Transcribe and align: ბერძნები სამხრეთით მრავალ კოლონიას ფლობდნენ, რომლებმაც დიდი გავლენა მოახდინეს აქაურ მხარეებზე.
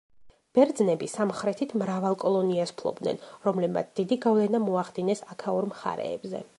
ბერძნები 0.57 1.09
სამხრეთით 1.15 1.75
მრავალ 1.81 2.17
კოლონიას 2.25 2.73
ფლობდნენ, 2.81 3.21
რომლებმაც 3.47 3.95
დიდი 4.01 4.21
გავლენა 4.27 4.67
მოახდინეს 4.67 5.27
აქაურ 5.37 5.75
მხარეებზე. 5.75 6.49